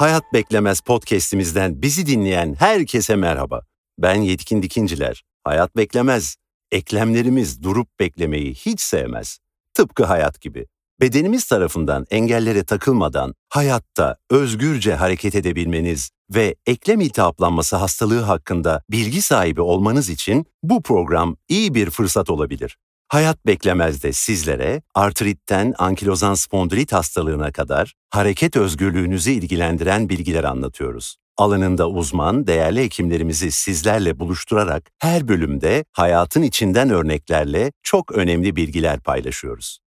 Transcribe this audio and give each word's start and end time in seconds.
Hayat 0.00 0.32
Beklemez 0.34 0.80
podcast'imizden 0.80 1.82
bizi 1.82 2.06
dinleyen 2.06 2.54
herkese 2.54 3.16
merhaba. 3.16 3.62
Ben 3.98 4.14
Yetkin 4.14 4.62
Dikinciler. 4.62 5.24
Hayat 5.44 5.76
beklemez. 5.76 6.36
Eklemlerimiz 6.70 7.62
durup 7.62 7.88
beklemeyi 8.00 8.54
hiç 8.54 8.80
sevmez. 8.80 9.38
Tıpkı 9.74 10.04
hayat 10.04 10.40
gibi. 10.40 10.66
Bedenimiz 11.00 11.44
tarafından 11.46 12.06
engellere 12.10 12.64
takılmadan 12.64 13.34
hayatta 13.48 14.16
özgürce 14.30 14.94
hareket 14.94 15.34
edebilmeniz 15.34 16.10
ve 16.34 16.54
eklem 16.66 17.00
iltihaplanması 17.00 17.76
hastalığı 17.76 18.20
hakkında 18.20 18.82
bilgi 18.90 19.22
sahibi 19.22 19.60
olmanız 19.60 20.08
için 20.08 20.46
bu 20.62 20.82
program 20.82 21.36
iyi 21.48 21.74
bir 21.74 21.90
fırsat 21.90 22.30
olabilir. 22.30 22.76
Hayat 23.10 23.46
beklemez 23.46 24.02
de 24.02 24.12
sizlere 24.12 24.82
artritten 24.94 25.74
ankilozan 25.78 26.34
spondilit 26.34 26.92
hastalığına 26.92 27.52
kadar 27.52 27.94
hareket 28.10 28.56
özgürlüğünüzü 28.56 29.30
ilgilendiren 29.30 30.08
bilgiler 30.08 30.44
anlatıyoruz. 30.44 31.16
Alanında 31.36 31.88
uzman, 31.88 32.46
değerli 32.46 32.80
hekimlerimizi 32.80 33.50
sizlerle 33.50 34.18
buluşturarak 34.18 34.90
her 34.98 35.28
bölümde 35.28 35.84
hayatın 35.92 36.42
içinden 36.42 36.90
örneklerle 36.90 37.72
çok 37.82 38.12
önemli 38.12 38.56
bilgiler 38.56 39.00
paylaşıyoruz. 39.00 39.78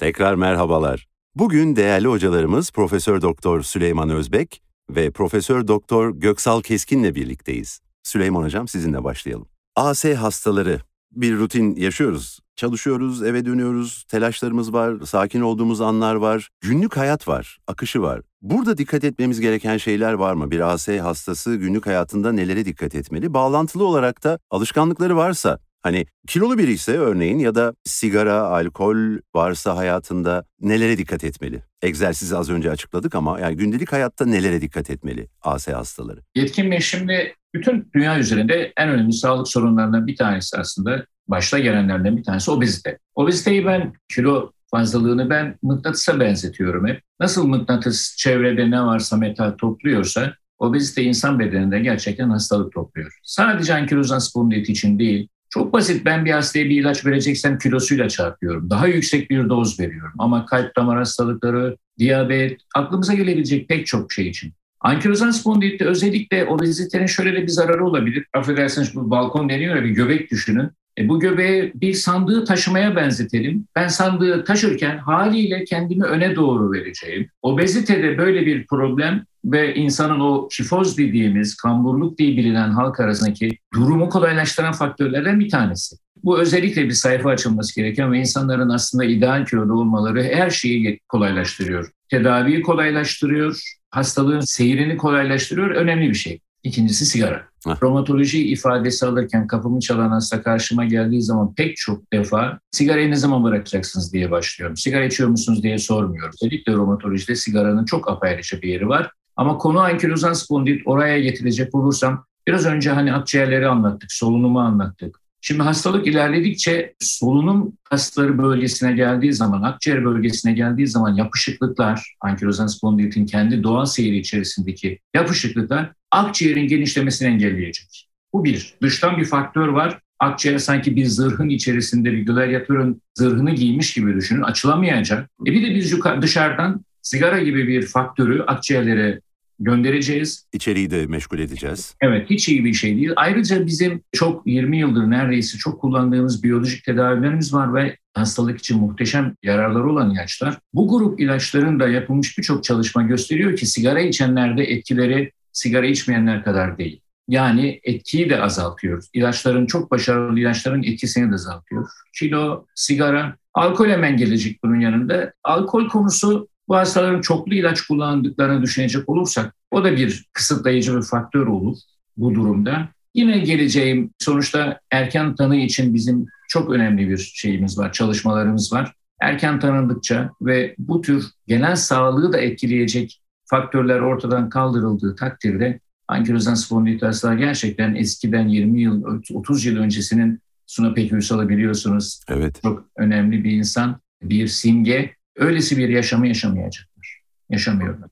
Tekrar 0.00 0.34
merhabalar. 0.34 1.08
Bugün 1.34 1.76
değerli 1.76 2.08
hocalarımız 2.08 2.70
Profesör 2.70 3.22
Doktor 3.22 3.62
Süleyman 3.62 4.10
Özbek 4.10 4.62
ve 4.90 5.10
Profesör 5.10 5.68
Doktor 5.68 6.14
Göksal 6.14 6.62
Keskin'le 6.62 7.14
birlikteyiz. 7.14 7.80
Süleyman 8.02 8.42
hocam 8.42 8.68
sizinle 8.68 9.04
başlayalım. 9.04 9.51
AS 9.76 10.04
hastaları 10.04 10.80
bir 11.12 11.36
rutin 11.36 11.76
yaşıyoruz. 11.76 12.38
Çalışıyoruz, 12.56 13.22
eve 13.22 13.44
dönüyoruz, 13.44 14.04
telaşlarımız 14.08 14.72
var, 14.72 14.94
sakin 15.04 15.40
olduğumuz 15.40 15.80
anlar 15.80 16.14
var, 16.14 16.48
günlük 16.60 16.96
hayat 16.96 17.28
var, 17.28 17.58
akışı 17.66 18.02
var. 18.02 18.20
Burada 18.42 18.78
dikkat 18.78 19.04
etmemiz 19.04 19.40
gereken 19.40 19.76
şeyler 19.76 20.12
var 20.12 20.34
mı? 20.34 20.50
Bir 20.50 20.60
AS 20.60 20.88
hastası 20.88 21.56
günlük 21.56 21.86
hayatında 21.86 22.32
nelere 22.32 22.64
dikkat 22.64 22.94
etmeli? 22.94 23.34
Bağlantılı 23.34 23.84
olarak 23.84 24.24
da 24.24 24.38
alışkanlıkları 24.50 25.16
varsa 25.16 25.58
Hani 25.82 26.06
kilolu 26.28 26.58
biri 26.58 26.72
ise 26.72 26.92
örneğin 26.98 27.38
ya 27.38 27.54
da 27.54 27.74
sigara, 27.84 28.40
alkol 28.40 28.96
varsa 29.34 29.76
hayatında 29.76 30.44
nelere 30.60 30.98
dikkat 30.98 31.24
etmeli? 31.24 31.62
Egzersizi 31.82 32.36
az 32.36 32.50
önce 32.50 32.70
açıkladık 32.70 33.14
ama 33.14 33.40
yani 33.40 33.56
gündelik 33.56 33.92
hayatta 33.92 34.26
nelere 34.26 34.60
dikkat 34.60 34.90
etmeli 34.90 35.28
AS 35.42 35.68
hastaları? 35.68 36.20
Yetkin 36.34 36.70
Bey 36.70 36.80
şimdi 36.80 37.34
bütün 37.54 37.90
dünya 37.94 38.18
üzerinde 38.18 38.72
en 38.76 38.88
önemli 38.88 39.12
sağlık 39.12 39.48
sorunlarından 39.48 40.06
bir 40.06 40.16
tanesi 40.16 40.56
aslında 40.56 41.06
başta 41.28 41.58
gelenlerden 41.58 42.16
bir 42.16 42.24
tanesi 42.24 42.50
obezite. 42.50 42.98
Obeziteyi 43.14 43.66
ben 43.66 43.92
kilo 44.14 44.50
fazlalığını 44.70 45.30
ben 45.30 45.58
mıknatısa 45.62 46.20
benzetiyorum 46.20 46.86
hep. 46.86 47.02
Nasıl 47.20 47.46
mıknatıs 47.46 48.16
çevrede 48.16 48.70
ne 48.70 48.82
varsa 48.82 49.16
metal 49.16 49.50
topluyorsa 49.50 50.34
obezite 50.58 51.02
insan 51.02 51.38
bedeninde 51.38 51.80
gerçekten 51.80 52.30
hastalık 52.30 52.72
topluyor. 52.72 53.18
Sadece 53.22 53.74
ankilozan 53.74 54.18
spondilit 54.18 54.68
için 54.68 54.98
değil, 54.98 55.28
çok 55.50 55.72
basit 55.72 56.04
ben 56.04 56.24
bir 56.24 56.30
hastaya 56.30 56.64
bir 56.64 56.80
ilaç 56.80 57.06
vereceksem 57.06 57.58
kilosuyla 57.58 58.08
çarpıyorum. 58.08 58.70
Daha 58.70 58.86
yüksek 58.86 59.30
bir 59.30 59.48
doz 59.48 59.80
veriyorum. 59.80 60.12
Ama 60.18 60.46
kalp 60.46 60.76
damar 60.76 60.98
hastalıkları, 60.98 61.76
diyabet, 61.98 62.60
aklımıza 62.74 63.14
gelebilecek 63.14 63.68
pek 63.68 63.86
çok 63.86 64.12
şey 64.12 64.28
için. 64.28 64.52
Ankilozan 64.82 65.30
spondilitte 65.30 65.84
özellikle 65.84 66.46
obezitenin 66.46 67.06
şöyle 67.06 67.42
bir 67.42 67.48
zararı 67.48 67.86
olabilir. 67.86 68.26
Affedersiniz 68.34 68.94
bu 68.94 69.10
balkon 69.10 69.48
deniyor 69.48 69.76
ya 69.76 69.84
bir 69.84 69.90
göbek 69.90 70.30
düşünün. 70.30 70.70
E, 70.98 71.08
bu 71.08 71.20
göbeği 71.20 71.72
bir 71.74 71.94
sandığı 71.94 72.44
taşımaya 72.44 72.96
benzetelim. 72.96 73.66
Ben 73.76 73.88
sandığı 73.88 74.44
taşırken 74.44 74.98
haliyle 74.98 75.64
kendimi 75.64 76.04
öne 76.04 76.36
doğru 76.36 76.72
vereceğim. 76.72 77.28
Obezitede 77.42 78.18
böyle 78.18 78.46
bir 78.46 78.66
problem 78.66 79.24
ve 79.44 79.74
insanın 79.74 80.20
o 80.20 80.48
kifoz 80.48 80.98
dediğimiz 80.98 81.56
kamburluk 81.56 82.18
diye 82.18 82.36
bilinen 82.36 82.70
halk 82.70 83.00
arasındaki 83.00 83.58
durumu 83.74 84.08
kolaylaştıran 84.08 84.72
faktörlerden 84.72 85.40
bir 85.40 85.50
tanesi. 85.50 85.96
Bu 86.24 86.40
özellikle 86.40 86.84
bir 86.84 86.92
sayfa 86.92 87.30
açılması 87.30 87.80
gereken 87.80 88.12
ve 88.12 88.18
insanların 88.18 88.68
aslında 88.68 89.04
ideal 89.04 89.46
kiloda 89.46 89.72
olmaları 89.72 90.22
her 90.22 90.50
şeyi 90.50 91.00
kolaylaştırıyor. 91.08 91.90
Tedaviyi 92.10 92.62
kolaylaştırıyor, 92.62 93.62
hastalığın 93.92 94.40
seyrini 94.40 94.96
kolaylaştırıyor. 94.96 95.70
Önemli 95.70 96.08
bir 96.08 96.14
şey. 96.14 96.40
İkincisi 96.62 97.06
sigara. 97.06 97.42
Heh. 97.66 97.82
Romatoloji 97.82 98.48
ifadesi 98.48 99.06
alırken 99.06 99.46
kapımı 99.46 99.80
çalan 99.80 100.10
hasta 100.10 100.42
karşıma 100.42 100.84
geldiği 100.84 101.22
zaman 101.22 101.54
pek 101.54 101.76
çok 101.76 102.12
defa 102.12 102.58
sigarayı 102.70 103.10
ne 103.10 103.16
zaman 103.16 103.44
bırakacaksınız 103.44 104.12
diye 104.12 104.30
başlıyorum. 104.30 104.76
Sigara 104.76 105.04
içiyor 105.04 105.28
musunuz 105.28 105.62
diye 105.62 105.78
sormuyorum. 105.78 106.30
Özellikle 106.42 106.72
romatolojide 106.72 107.36
sigaranın 107.36 107.84
çok 107.84 108.10
apayrıca 108.10 108.62
bir 108.62 108.68
yeri 108.68 108.88
var. 108.88 109.10
Ama 109.36 109.58
konu 109.58 109.80
ankilozan 109.80 110.32
spondilit 110.32 110.82
oraya 110.86 111.20
getirecek 111.20 111.74
olursam 111.74 112.24
biraz 112.46 112.66
önce 112.66 112.90
hani 112.90 113.14
akciğerleri 113.14 113.68
anlattık, 113.68 114.12
solunumu 114.12 114.60
anlattık. 114.60 115.21
Şimdi 115.44 115.62
hastalık 115.62 116.06
ilerledikçe 116.06 116.94
solunum 117.00 117.72
kasları 117.84 118.38
bölgesine 118.38 118.92
geldiği 118.92 119.32
zaman, 119.32 119.62
akciğer 119.62 120.04
bölgesine 120.04 120.52
geldiği 120.52 120.86
zaman 120.86 121.14
yapışıklıklar, 121.14 122.14
ankilozan 122.20 122.66
spondilitin 122.66 123.26
kendi 123.26 123.62
doğal 123.62 123.84
seyri 123.84 124.16
içerisindeki 124.16 124.98
yapışıklıklar 125.14 125.92
akciğerin 126.10 126.68
genişlemesini 126.68 127.28
engelleyecek. 127.28 128.08
Bu 128.32 128.44
bir. 128.44 128.74
Dıştan 128.82 129.16
bir 129.16 129.24
faktör 129.24 129.68
var. 129.68 129.98
Akciğer 130.18 130.58
sanki 130.58 130.96
bir 130.96 131.06
zırhın 131.06 131.48
içerisinde 131.48 132.12
bir 132.12 132.26
gladyatörün 132.26 133.02
zırhını 133.14 133.50
giymiş 133.54 133.94
gibi 133.94 134.14
düşünün. 134.14 134.42
Açılamayacak. 134.42 135.30
E 135.46 135.52
bir 135.52 135.62
de 135.62 135.74
biz 135.74 136.02
dışarıdan 136.22 136.84
sigara 137.02 137.38
gibi 137.38 137.68
bir 137.68 137.86
faktörü 137.86 138.42
akciğerlere 138.42 139.20
göndereceğiz. 139.64 140.46
İçeriği 140.52 140.90
de 140.90 141.06
meşgul 141.06 141.38
edeceğiz. 141.38 141.94
Evet 142.00 142.30
hiç 142.30 142.48
iyi 142.48 142.64
bir 142.64 142.74
şey 142.74 142.96
değil. 142.96 143.12
Ayrıca 143.16 143.66
bizim 143.66 144.02
çok 144.12 144.46
20 144.46 144.78
yıldır 144.78 145.10
neredeyse 145.10 145.58
çok 145.58 145.80
kullandığımız 145.80 146.42
biyolojik 146.42 146.84
tedavilerimiz 146.84 147.54
var 147.54 147.74
ve 147.74 147.96
hastalık 148.14 148.58
için 148.58 148.78
muhteşem 148.78 149.34
yararları 149.42 149.90
olan 149.90 150.10
ilaçlar. 150.10 150.58
Bu 150.74 150.88
grup 150.88 151.20
ilaçların 151.20 151.80
da 151.80 151.88
yapılmış 151.88 152.38
birçok 152.38 152.64
çalışma 152.64 153.02
gösteriyor 153.02 153.56
ki 153.56 153.66
sigara 153.66 154.00
içenlerde 154.00 154.64
etkileri 154.64 155.32
sigara 155.52 155.86
içmeyenler 155.86 156.44
kadar 156.44 156.78
değil. 156.78 157.00
Yani 157.28 157.80
etkiyi 157.84 158.30
de 158.30 158.42
azaltıyor. 158.42 159.04
İlaçların 159.12 159.66
çok 159.66 159.90
başarılı 159.90 160.40
ilaçların 160.40 160.82
etkisini 160.82 161.30
de 161.30 161.34
azaltıyor. 161.34 161.88
Kilo, 162.18 162.66
sigara, 162.74 163.36
alkol 163.54 163.88
hemen 163.88 164.16
gelecek 164.16 164.58
bunun 164.64 164.80
yanında. 164.80 165.32
Alkol 165.44 165.88
konusu 165.88 166.48
bu 166.68 166.76
hastaların 166.76 167.20
çoklu 167.20 167.54
ilaç 167.54 167.80
kullandıklarını 167.80 168.62
düşünecek 168.62 169.08
olursak 169.08 169.54
o 169.70 169.84
da 169.84 169.96
bir 169.96 170.26
kısıtlayıcı 170.32 170.96
bir 170.96 171.02
faktör 171.02 171.46
olur 171.46 171.76
bu 172.16 172.34
durumda. 172.34 172.88
Yine 173.14 173.38
geleceğim 173.38 174.10
sonuçta 174.18 174.80
erken 174.90 175.34
tanı 175.34 175.56
için 175.56 175.94
bizim 175.94 176.26
çok 176.48 176.70
önemli 176.70 177.08
bir 177.08 177.32
şeyimiz 177.34 177.78
var, 177.78 177.92
çalışmalarımız 177.92 178.72
var. 178.72 178.92
Erken 179.20 179.60
tanındıkça 179.60 180.30
ve 180.42 180.74
bu 180.78 181.00
tür 181.00 181.24
genel 181.46 181.76
sağlığı 181.76 182.32
da 182.32 182.38
etkileyecek 182.38 183.20
faktörler 183.44 184.00
ortadan 184.00 184.48
kaldırıldığı 184.48 185.16
takdirde 185.16 185.80
ankilozan 186.08 186.54
spondilit 186.54 187.02
hastalar 187.02 187.34
gerçekten 187.34 187.94
eskiden 187.94 188.48
20 188.48 188.80
yıl, 188.82 189.20
30 189.34 189.64
yıl 189.64 189.76
öncesinin 189.76 190.40
Suna 190.66 190.94
Pek 190.94 191.12
Ünsal'ı 191.12 191.48
biliyorsunuz. 191.48 192.20
Evet. 192.28 192.62
Çok 192.62 192.84
önemli 192.96 193.44
bir 193.44 193.52
insan, 193.52 194.00
bir 194.22 194.46
simge. 194.46 195.14
Öylesi 195.36 195.78
bir 195.78 195.88
yaşamı 195.88 196.28
yaşamayacaklar. 196.28 197.22
Yaşamıyorlar. 197.50 198.10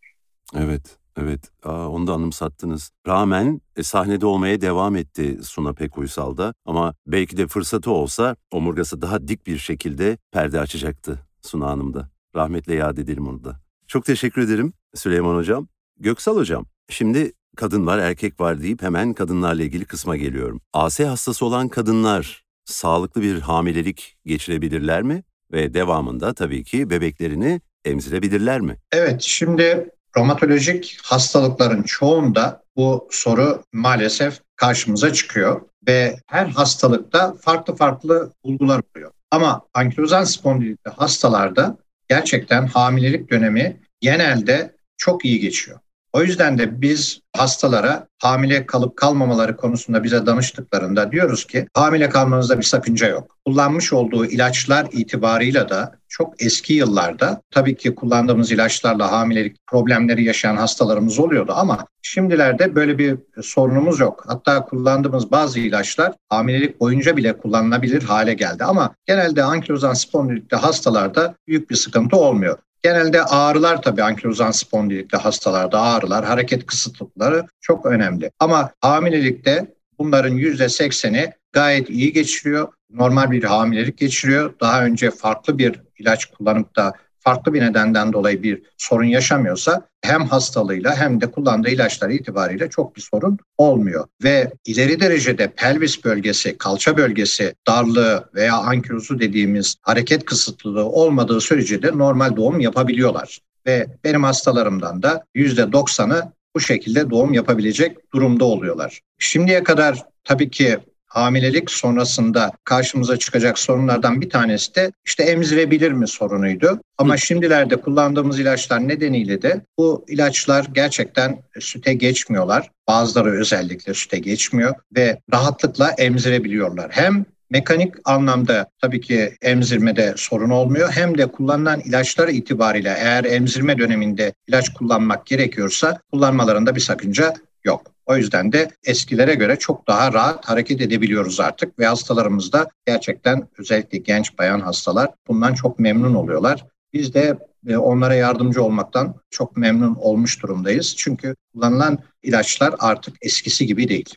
Evet. 0.55 0.97
Evet, 1.17 1.51
Aa, 1.63 1.89
onu 1.89 2.07
da 2.07 2.13
anımsattınız. 2.13 2.91
Rağmen 3.07 3.61
e, 3.77 3.83
sahnede 3.83 4.27
olmaya 4.27 4.61
devam 4.61 4.97
etti 4.97 5.39
Suna 5.43 5.73
Pek 5.73 5.99
Uysal'da 5.99 6.55
ama 6.65 6.95
belki 7.07 7.37
de 7.37 7.47
fırsatı 7.47 7.91
olsa 7.91 8.37
omurgası 8.51 9.03
daha 9.03 9.29
dik 9.29 9.47
bir 9.47 9.59
şekilde 9.59 10.19
perde 10.33 10.61
açacaktı 10.61 11.19
Suna 11.43 11.67
Hanım'da. 11.67 12.11
Rahmetle 12.37 12.75
yad 12.75 12.97
edelim 12.99 13.29
onu 13.29 13.45
da. 13.45 13.61
Çok 13.87 14.05
teşekkür 14.05 14.43
ederim 14.43 14.73
Süleyman 14.95 15.37
Hocam. 15.37 15.69
Göksal 15.99 16.37
Hocam, 16.37 16.67
şimdi 16.89 17.33
kadın 17.57 17.87
var 17.87 17.99
erkek 17.99 18.41
var 18.41 18.63
deyip 18.63 18.83
hemen 18.83 19.15
kadınlarla 19.15 19.63
ilgili 19.63 19.85
kısma 19.85 20.17
geliyorum. 20.17 20.61
AS 20.73 21.01
hastası 21.01 21.47
olan 21.47 21.69
kadınlar 21.69 22.45
sağlıklı 22.65 23.23
bir 23.23 23.41
hamilelik 23.41 24.17
geçirebilirler 24.27 25.03
mi? 25.03 25.23
Ve 25.53 25.75
devamında 25.75 26.35
tabii 26.35 26.65
ki 26.65 26.91
bebeklerini 26.91 27.61
emzirebilirler 27.85 28.61
mi? 28.61 28.77
Evet, 28.93 29.23
şimdi 29.23 29.91
romatolojik 30.17 30.99
hastalıkların 31.03 31.83
çoğunda 31.83 32.63
bu 32.77 33.09
soru 33.11 33.63
maalesef 33.73 34.41
karşımıza 34.57 35.13
çıkıyor 35.13 35.61
ve 35.87 36.17
her 36.27 36.47
hastalıkta 36.47 37.35
farklı 37.41 37.77
farklı 37.77 38.33
bulgular 38.45 38.83
oluyor. 38.95 39.11
Ama 39.31 39.63
ankilozan 39.75 40.25
spondilitli 40.25 40.91
hastalarda 40.91 41.77
gerçekten 42.09 42.67
hamilelik 42.67 43.31
dönemi 43.31 43.81
genelde 44.01 44.77
çok 44.97 45.25
iyi 45.25 45.41
geçiyor. 45.41 45.79
O 46.13 46.23
yüzden 46.23 46.59
de 46.59 46.81
biz 46.81 47.21
hastalara 47.37 48.07
hamile 48.23 48.67
kalıp 48.67 48.97
kalmamaları 48.97 49.57
konusunda 49.57 50.05
bize 50.05 50.27
danıştıklarında 50.27 51.13
diyoruz 51.13 51.47
ki 51.47 51.67
hamile 51.75 52.09
kalmanızda 52.09 52.59
bir 52.59 52.63
sakınca 52.63 53.09
yok. 53.09 53.37
Kullanmış 53.47 53.93
olduğu 53.93 54.27
ilaçlar 54.27 54.87
itibarıyla 54.93 55.69
da 55.69 55.93
çok 56.09 56.43
eski 56.43 56.73
yıllarda 56.73 57.43
tabii 57.51 57.77
ki 57.77 57.95
kullandığımız 57.95 58.53
ilaçlarla 58.53 59.13
hamilelik 59.13 59.67
problemleri 59.67 60.25
yaşayan 60.25 60.57
hastalarımız 60.57 61.19
oluyordu 61.19 61.53
ama 61.57 61.87
şimdilerde 62.03 62.75
böyle 62.75 62.99
bir 62.99 63.17
sorunumuz 63.43 64.01
yok. 64.01 64.25
Hatta 64.27 64.65
kullandığımız 64.65 65.31
bazı 65.31 65.61
ilaçlar 65.61 66.13
hamilelik 66.29 66.81
boyunca 66.81 67.17
bile 67.17 67.39
kullanılabilir 67.39 68.03
hale 68.03 68.35
geldi 68.35 68.65
ama 68.65 68.95
genelde 69.07 69.43
ankilozan 69.43 69.95
spondilikte 69.95 70.57
hastalarda 70.57 71.35
büyük 71.47 71.71
bir 71.71 71.77
sıkıntı 71.77 72.17
olmuyor. 72.17 72.59
Genelde 72.83 73.23
ağrılar 73.23 73.83
tabii 73.83 74.03
ankilozan 74.03 74.51
spondilikte 74.51 75.17
hastalarda 75.17 75.81
ağrılar, 75.81 76.25
hareket 76.25 76.67
kısıtlıkları 76.67 77.47
çok 77.61 77.87
önemli. 77.87 78.31
Ama 78.39 78.71
hamilelikte 78.81 79.75
bunların 79.99 80.37
%80'i 80.37 81.33
gayet 81.53 81.91
iyi 81.91 82.13
geçiriyor. 82.13 82.69
Normal 82.91 83.31
bir 83.31 83.45
hamilelik 83.45 83.99
geçiriyor. 83.99 84.55
Daha 84.61 84.85
önce 84.85 85.11
farklı 85.11 85.59
bir 85.59 85.81
ilaç 85.99 86.25
kullanıp 86.27 86.77
da 86.77 86.93
farklı 87.21 87.55
bir 87.55 87.61
nedenden 87.61 88.13
dolayı 88.13 88.43
bir 88.43 88.63
sorun 88.77 89.05
yaşamıyorsa 89.05 89.83
hem 90.03 90.27
hastalığıyla 90.27 90.97
hem 90.97 91.21
de 91.21 91.31
kullandığı 91.31 91.71
ilaçlar 91.71 92.11
itibariyle 92.11 92.71
çok 92.71 92.97
bir 92.97 93.01
sorun 93.01 93.39
olmuyor. 93.59 94.07
Ve 94.25 94.53
ileri 94.67 95.01
derecede 95.01 95.53
pelvis 95.57 96.05
bölgesi, 96.05 96.59
kalça 96.59 96.97
bölgesi 96.97 97.55
darlığı 97.67 98.31
veya 98.35 98.57
ankilozu 98.57 99.21
dediğimiz 99.21 99.77
hareket 99.83 100.25
kısıtlılığı 100.25 100.87
olmadığı 100.87 101.41
sürece 101.41 101.83
de 101.83 101.99
normal 101.99 102.37
doğum 102.37 102.61
yapabiliyorlar. 102.61 103.39
Ve 103.67 103.87
benim 104.05 104.25
hastalarımdan 104.25 105.03
da 105.03 105.25
%90'ı 105.37 106.33
bu 106.55 106.61
şekilde 106.61 107.11
doğum 107.11 107.33
yapabilecek 107.33 108.13
durumda 108.15 108.45
oluyorlar. 108.45 109.01
Şimdiye 109.19 109.63
kadar 109.63 110.03
tabii 110.25 110.51
ki 110.51 110.79
hamilelik 111.11 111.71
sonrasında 111.71 112.53
karşımıza 112.65 113.17
çıkacak 113.17 113.59
sorunlardan 113.59 114.21
bir 114.21 114.31
tanesi 114.31 114.75
de 114.75 114.93
işte 115.05 115.23
emzirebilir 115.23 115.93
mi 115.93 116.09
sorunuydu. 116.09 116.81
Ama 116.99 117.17
şimdilerde 117.17 117.77
kullandığımız 117.77 118.41
ilaçlar 118.41 118.89
nedeniyle 118.89 119.43
de 119.43 119.61
bu 119.79 120.05
ilaçlar 120.09 120.67
gerçekten 120.73 121.43
süte 121.61 121.95
geçmiyorlar. 121.95 122.71
Bazıları 122.89 123.31
özellikle 123.31 123.95
süte 123.95 124.19
geçmiyor 124.19 124.75
ve 124.97 125.21
rahatlıkla 125.33 125.91
emzirebiliyorlar. 125.91 126.91
Hem 126.91 127.25
mekanik 127.51 127.95
anlamda 128.05 128.67
tabii 128.81 129.01
ki 129.01 129.37
emzirmede 129.43 130.15
sorun 130.17 130.51
olmuyor. 130.51 130.93
Hem 130.93 131.19
de 131.19 131.27
kullanılan 131.27 131.81
ilaçlar 131.81 132.29
itibariyle 132.29 132.95
eğer 132.99 133.25
emzirme 133.25 133.79
döneminde 133.79 134.33
ilaç 134.47 134.69
kullanmak 134.69 135.27
gerekiyorsa 135.27 136.01
kullanmalarında 136.13 136.75
bir 136.75 136.81
sakınca 136.81 137.35
yok. 137.65 137.93
O 138.11 138.17
yüzden 138.17 138.53
de 138.53 138.69
eskilere 138.85 139.35
göre 139.35 139.57
çok 139.57 139.87
daha 139.89 140.13
rahat 140.13 140.49
hareket 140.49 140.81
edebiliyoruz 140.81 141.41
artık 141.41 141.79
ve 141.79 141.87
hastalarımız 141.87 142.53
da 142.53 142.69
gerçekten 142.87 143.49
özellikle 143.59 143.99
genç 143.99 144.39
bayan 144.39 144.61
hastalar 144.61 145.11
bundan 145.29 145.55
çok 145.55 145.79
memnun 145.79 146.15
oluyorlar. 146.15 146.67
Biz 146.93 147.15
de 147.15 147.39
e, 147.69 147.77
onlara 147.77 148.15
yardımcı 148.15 148.63
olmaktan 148.63 149.15
çok 149.31 149.57
memnun 149.57 149.95
olmuş 149.95 150.43
durumdayız. 150.43 150.95
Çünkü 150.97 151.37
kullanılan 151.53 151.99
ilaçlar 152.23 152.75
artık 152.79 153.17
eskisi 153.23 153.67
gibi 153.67 153.89
değil. 153.89 154.15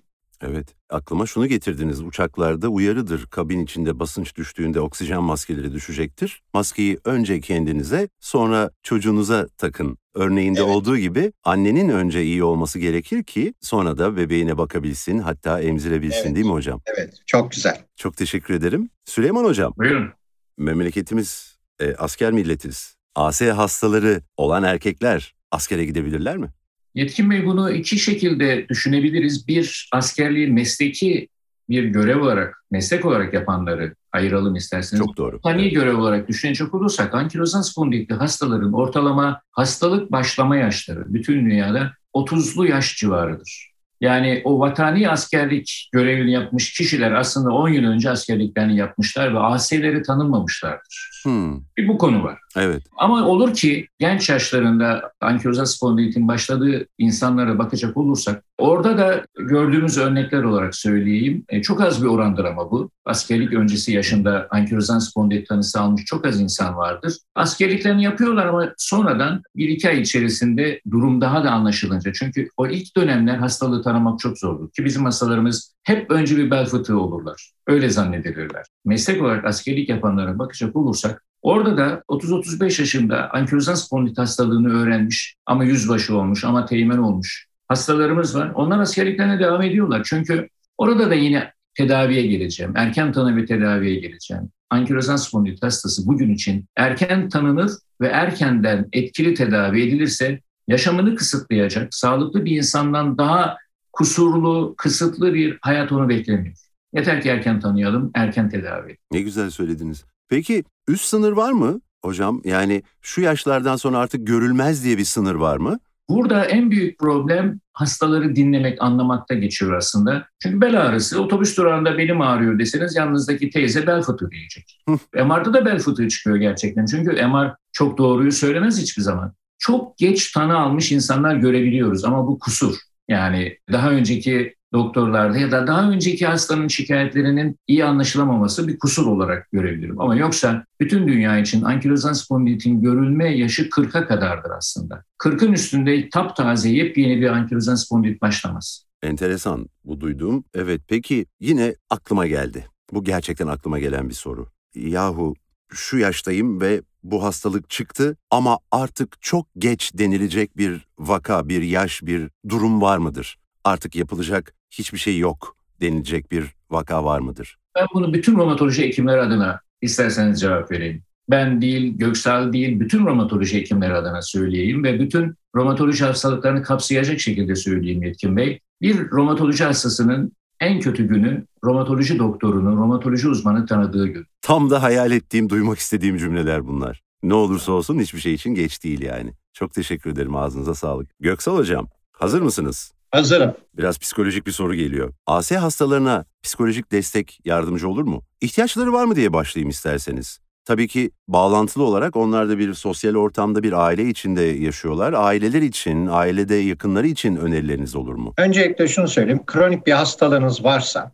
Evet, 0.50 0.75
aklıma 0.90 1.25
şunu 1.25 1.48
getirdiniz. 1.48 2.01
Uçaklarda 2.01 2.68
uyarıdır. 2.68 3.25
Kabin 3.25 3.60
içinde 3.63 4.00
basınç 4.00 4.36
düştüğünde 4.36 4.80
oksijen 4.80 5.24
maskeleri 5.24 5.72
düşecektir. 5.74 6.42
Maskeyi 6.54 7.00
önce 7.06 7.40
kendinize, 7.42 8.10
sonra 8.19 8.72
çocuğunuza 8.84 9.48
takın. 9.57 9.98
Örneğinde 10.16 10.60
evet. 10.60 10.69
olduğu 10.69 10.98
gibi 10.98 11.34
annenin 11.44 11.90
önce 11.90 12.24
iyi 12.24 12.44
olması 12.44 12.80
gerekir 12.80 13.24
ki 13.24 13.54
sonra 13.62 13.98
da 13.98 14.18
bebeğine 14.18 14.57
bakabilsin, 14.57 15.19
hatta 15.19 15.62
emzirebilsin 15.62 16.25
evet. 16.25 16.36
değil 16.36 16.45
mi 16.45 16.51
hocam? 16.51 16.81
Evet, 16.86 17.13
çok 17.25 17.51
güzel. 17.51 17.86
Çok 17.95 18.18
teşekkür 18.18 18.54
ederim. 18.54 18.90
Süleyman 19.06 19.44
hocam. 19.44 19.74
Buyurun. 19.78 20.13
Memleketimiz 20.57 21.57
e, 21.80 21.95
asker 21.95 22.31
milletiz. 22.31 22.95
AS 23.16 23.42
hastaları 23.42 24.22
olan 24.38 24.63
erkekler 24.63 25.36
askere 25.51 25.86
gidebilirler 25.86 26.38
mi? 26.38 26.50
Yetkin 26.95 27.31
Bey 27.31 27.45
bunu 27.45 27.72
iki 27.72 28.00
şekilde 28.00 28.69
düşünebiliriz. 28.69 29.48
Bir, 29.48 29.90
askerliği 29.94 30.48
mesleki 30.48 31.28
bir 31.69 31.84
görev 31.84 32.22
olarak, 32.22 32.66
meslek 32.72 33.06
olarak 33.06 33.34
yapanları 33.34 33.95
ayıralım 34.12 34.56
isterseniz. 34.56 35.06
Çok 35.06 35.18
doğru. 35.18 35.40
Hani 35.44 35.69
görev 35.69 35.98
olarak 35.98 36.28
düşünecek 36.28 36.74
olursak 36.74 37.13
ankilozan 37.13 37.62
spondilitli 37.62 38.16
hastaların 38.16 38.74
ortalama 38.74 39.42
hastalık 39.51 40.12
başlama 40.12 40.56
yaşları 40.56 41.13
bütün 41.13 41.45
dünyada 41.45 41.94
30'lu 42.13 42.68
yaş 42.68 42.98
civarıdır. 42.98 43.74
Yani 44.01 44.42
o 44.44 44.60
vatani 44.60 45.10
askerlik 45.10 45.90
görevini 45.92 46.31
yapmış 46.31 46.74
kişiler 46.74 47.12
aslında 47.12 47.51
10 47.51 47.69
yıl 47.69 47.84
önce 47.84 48.10
askerliklerini 48.10 48.78
yapmışlar 48.78 49.34
ve 49.34 49.40
AS'leri 49.40 50.01
tanınmamışlardır. 50.01 51.22
Hmm. 51.24 51.62
Bir 51.78 51.88
bu 51.88 51.98
konu 51.98 52.24
var. 52.24 52.40
Evet. 52.57 52.83
Ama 52.97 53.27
olur 53.27 53.53
ki 53.53 53.88
genç 54.00 54.29
yaşlarında 54.29 55.11
ankilozal 55.21 55.65
spondilitin 55.65 56.27
başladığı 56.27 56.88
insanlara 56.97 57.59
bakacak 57.59 57.97
olursak 57.97 58.44
orada 58.57 58.97
da 58.97 59.25
gördüğümüz 59.38 59.97
örnekler 59.97 60.44
olarak 60.44 60.75
söyleyeyim. 60.75 61.45
E, 61.50 61.61
çok 61.61 61.81
az 61.81 62.03
bir 62.03 62.07
orandır 62.07 62.45
ama 62.45 62.71
bu. 62.71 62.89
Askerlik 63.05 63.53
öncesi 63.53 63.91
yaşında 63.91 64.47
ankilozal 64.50 65.00
spondilit 65.00 65.47
tanısı 65.47 65.79
almış 65.79 66.05
çok 66.05 66.25
az 66.25 66.39
insan 66.41 66.77
vardır. 66.77 67.17
Askerliklerini 67.35 68.03
yapıyorlar 68.03 68.45
ama 68.45 68.73
sonradan 68.77 69.41
bir 69.56 69.69
iki 69.69 69.89
ay 69.89 70.01
içerisinde 70.01 70.81
durum 70.91 71.21
daha 71.21 71.44
da 71.44 71.51
anlaşılınca. 71.51 72.13
Çünkü 72.13 72.49
o 72.57 72.67
ilk 72.67 72.97
dönemler 72.97 73.35
hastalığı 73.35 73.83
tanımak 73.83 74.19
çok 74.19 74.38
zordur. 74.38 74.71
Ki 74.71 74.85
bizim 74.85 75.06
hastalarımız 75.06 75.73
hep 75.83 76.11
önce 76.11 76.38
bir 76.38 76.51
bel 76.51 76.65
fıtığı 76.65 76.99
olurlar. 76.99 77.51
Öyle 77.67 77.89
zannedilirler. 77.89 78.65
Meslek 78.85 79.21
olarak 79.21 79.45
askerlik 79.45 79.89
yapanlara 79.89 80.39
bakacak 80.39 80.75
olursak 80.75 81.23
Orada 81.44 81.78
da 81.78 82.04
30-35 82.10 82.81
yaşında 82.81 83.30
ankilozan 83.31 83.75
spondilit 83.75 84.18
hastalığını 84.18 84.74
öğrenmiş 84.74 85.36
ama 85.45 85.63
yüzbaşı 85.63 86.18
olmuş 86.18 86.44
ama 86.44 86.66
teğmen 86.66 86.98
olmuş 86.98 87.48
hastalarımız 87.68 88.36
var. 88.36 88.51
Onlar 88.56 88.80
askerliklerine 88.80 89.40
devam 89.40 89.62
ediyorlar. 89.62 90.01
Çünkü 90.06 90.50
orada 90.78 91.10
da 91.10 91.13
yine 91.13 91.51
tedaviye 91.74 92.28
geleceğim. 92.28 92.74
Erken 92.75 93.12
tanı 93.12 93.38
ve 93.38 93.45
tedaviye 93.45 93.95
geleceğim. 93.95 94.50
Ankilozan 94.69 95.16
spondilit 95.16 95.63
hastası 95.63 96.07
bugün 96.07 96.34
için 96.34 96.66
erken 96.75 97.30
tanınır 97.30 97.72
ve 98.01 98.07
erkenden 98.07 98.90
etkili 98.94 99.34
tedavi 99.34 99.81
edilirse 99.81 100.40
yaşamını 100.68 101.16
kısıtlayacak, 101.16 101.94
sağlıklı 101.94 102.45
bir 102.45 102.57
insandan 102.57 103.18
daha 103.18 103.57
kusurlu, 103.92 104.74
kısıtlı 104.78 105.34
bir 105.34 105.57
hayat 105.62 105.92
onu 105.92 106.10
beklemiyor. 106.10 106.56
Yeter 106.94 107.22
ki 107.22 107.30
erken 107.30 107.60
tanıyalım, 107.60 108.12
erken 108.16 108.50
tedavi. 108.50 108.97
Ne 109.12 109.21
güzel 109.21 109.50
söylediniz. 109.50 110.06
Peki 110.30 110.63
üst 110.87 111.06
sınır 111.06 111.31
var 111.31 111.51
mı 111.51 111.81
hocam? 112.06 112.42
Yani 112.45 112.83
şu 113.01 113.21
yaşlardan 113.21 113.75
sonra 113.75 113.97
artık 113.97 114.27
görülmez 114.27 114.83
diye 114.83 114.97
bir 114.97 115.06
sınır 115.06 115.35
var 115.35 115.57
mı? 115.57 115.80
Burada 116.09 116.45
en 116.45 116.71
büyük 116.71 116.99
problem 116.99 117.59
hastaları 117.73 118.35
dinlemek, 118.35 118.81
anlamakta 118.81 119.33
geçiyor 119.33 119.73
aslında. 119.73 120.27
Çünkü 120.39 120.61
bel 120.61 120.81
ağrısı, 120.81 121.21
otobüs 121.21 121.57
durağında 121.57 121.97
belim 121.97 122.21
ağrıyor 122.21 122.59
deseniz 122.59 122.95
yanınızdaki 122.95 123.49
teyze 123.49 123.87
bel 123.87 124.01
fıtığı 124.01 124.31
diyecek. 124.31 124.80
MR'da 125.13 125.53
da 125.53 125.65
bel 125.65 125.80
fıtığı 125.80 126.07
çıkıyor 126.07 126.35
gerçekten. 126.35 126.85
Çünkü 126.85 127.11
MR 127.11 127.56
çok 127.71 127.97
doğruyu 127.97 128.31
söylemez 128.31 128.81
hiçbir 128.81 129.01
zaman. 129.01 129.33
Çok 129.59 129.97
geç 129.97 130.31
tanı 130.31 130.57
almış 130.57 130.92
insanlar 130.92 131.35
görebiliyoruz 131.35 132.06
ama 132.06 132.27
bu 132.27 132.39
kusur. 132.39 132.75
Yani 133.07 133.57
daha 133.71 133.92
önceki 133.92 134.56
doktorlarda 134.73 135.37
ya 135.37 135.51
da 135.51 135.68
daha 135.68 135.89
önceki 135.89 136.25
hastanın 136.25 136.68
şikayetlerinin 136.68 137.59
iyi 137.68 137.85
anlaşılamaması 137.85 138.68
bir 138.68 138.80
kusur 138.80 139.06
olarak 139.06 139.51
görebilirim. 139.51 140.01
Ama 140.01 140.15
yoksa 140.15 140.65
bütün 140.80 141.07
dünya 141.07 141.39
için 141.39 141.63
ankilozan 141.63 142.13
spondilitin 142.13 142.81
görülme 142.81 143.37
yaşı 143.37 143.69
40'a 143.69 144.07
kadardır 144.07 144.51
aslında. 144.57 145.03
40'ın 145.19 145.53
üstünde 145.53 146.09
taptaze 146.09 146.69
yepyeni 146.69 147.21
bir 147.21 147.27
ankilozan 147.27 147.75
spondilit 147.75 148.21
başlamaz. 148.21 148.85
Enteresan 149.03 149.69
bu 149.85 150.01
duyduğum. 150.01 150.44
Evet 150.53 150.81
peki 150.87 151.25
yine 151.39 151.75
aklıma 151.89 152.27
geldi. 152.27 152.68
Bu 152.92 153.03
gerçekten 153.03 153.47
aklıma 153.47 153.80
gelen 153.80 154.09
bir 154.09 154.13
soru. 154.13 154.47
Yahu 154.75 155.33
şu 155.73 155.97
yaştayım 155.97 156.61
ve 156.61 156.81
bu 157.03 157.23
hastalık 157.23 157.69
çıktı 157.69 158.18
ama 158.31 158.59
artık 158.71 159.21
çok 159.21 159.47
geç 159.57 159.92
denilecek 159.94 160.57
bir 160.57 160.87
vaka, 160.99 161.49
bir 161.49 161.61
yaş, 161.61 162.01
bir 162.03 162.30
durum 162.49 162.81
var 162.81 162.97
mıdır? 162.97 163.37
Artık 163.63 163.95
yapılacak 163.95 164.53
hiçbir 164.71 164.97
şey 164.97 165.17
yok 165.17 165.55
denilecek 165.81 166.31
bir 166.31 166.45
vaka 166.69 167.05
var 167.05 167.19
mıdır? 167.19 167.57
Ben 167.75 167.87
bunu 167.93 168.13
bütün 168.13 168.35
romatoloji 168.35 168.83
hekimleri 168.83 169.21
adına 169.21 169.59
isterseniz 169.81 170.39
cevap 170.39 170.71
vereyim. 170.71 171.03
Ben 171.29 171.61
değil, 171.61 171.97
Göksal 171.97 172.53
değil, 172.53 172.79
bütün 172.79 173.05
romatoloji 173.05 173.57
hekimleri 173.57 173.93
adına 173.93 174.21
söyleyeyim 174.21 174.83
ve 174.83 174.99
bütün 174.99 175.35
romatoloji 175.55 176.05
hastalıklarını 176.05 176.63
kapsayacak 176.63 177.19
şekilde 177.19 177.55
söyleyeyim 177.55 178.03
Yetkin 178.03 178.37
Bey. 178.37 178.59
Bir 178.81 179.11
romatoloji 179.11 179.63
hastasının 179.63 180.31
en 180.59 180.79
kötü 180.79 181.07
günü 181.07 181.45
romatoloji 181.63 182.19
doktorunun, 182.19 182.77
romatoloji 182.77 183.27
uzmanı 183.27 183.65
tanıdığı 183.65 184.07
gün. 184.07 184.25
Tam 184.41 184.69
da 184.69 184.83
hayal 184.83 185.11
ettiğim, 185.11 185.49
duymak 185.49 185.77
istediğim 185.79 186.17
cümleler 186.17 186.67
bunlar. 186.67 187.01
Ne 187.23 187.33
olursa 187.33 187.71
olsun 187.71 187.99
hiçbir 187.99 188.19
şey 188.19 188.33
için 188.33 188.55
geç 188.55 188.83
değil 188.83 189.01
yani. 189.01 189.33
Çok 189.53 189.73
teşekkür 189.73 190.09
ederim 190.09 190.35
ağzınıza 190.35 190.75
sağlık. 190.75 191.09
Göksal 191.19 191.57
Hocam 191.57 191.87
hazır 192.11 192.41
mısınız? 192.41 192.93
Hazırım. 193.13 193.55
Biraz 193.77 193.99
psikolojik 193.99 194.47
bir 194.47 194.51
soru 194.51 194.75
geliyor. 194.75 195.13
AS 195.27 195.51
hastalarına 195.51 196.25
psikolojik 196.43 196.91
destek 196.91 197.39
yardımcı 197.45 197.89
olur 197.89 198.03
mu? 198.03 198.23
İhtiyaçları 198.41 198.93
var 198.93 199.05
mı 199.05 199.15
diye 199.15 199.33
başlayayım 199.33 199.69
isterseniz. 199.69 200.39
Tabii 200.65 200.87
ki 200.87 201.11
bağlantılı 201.27 201.83
olarak 201.83 202.15
onlar 202.15 202.49
da 202.49 202.57
bir 202.57 202.73
sosyal 202.73 203.15
ortamda 203.15 203.63
bir 203.63 203.73
aile 203.73 204.09
içinde 204.09 204.41
yaşıyorlar. 204.41 205.13
Aileler 205.13 205.61
için, 205.61 206.07
ailede 206.07 206.55
yakınları 206.55 207.07
için 207.07 207.35
önerileriniz 207.35 207.95
olur 207.95 208.15
mu? 208.15 208.33
Öncelikle 208.37 208.87
şunu 208.87 209.07
söyleyeyim. 209.07 209.45
Kronik 209.45 209.87
bir 209.87 209.91
hastalığınız 209.91 210.63
varsa 210.63 211.11